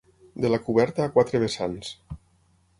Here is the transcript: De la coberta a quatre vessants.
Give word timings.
De 0.45 0.49
la 0.53 0.59
coberta 0.69 1.05
a 1.05 1.13
quatre 1.19 1.43
vessants. 1.45 1.95